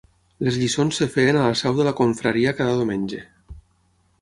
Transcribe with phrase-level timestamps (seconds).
[0.45, 3.21] Les lliçons es feien a la seu de la confraria cada diumenge.